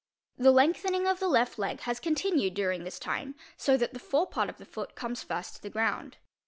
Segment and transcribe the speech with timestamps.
[0.35, 4.49] 'The lengthening of the left leg has 'continued during this time, so that the forepart
[4.49, 6.17] of the foot comes first to the ground.